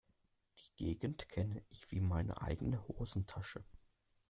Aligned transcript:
Die 0.57 0.73
Gegend 0.85 1.29
kenne 1.29 1.61
ich 1.69 1.91
wie 1.91 1.99
meine 2.01 2.41
eigene 2.41 2.83
Hosentasche. 2.87 3.63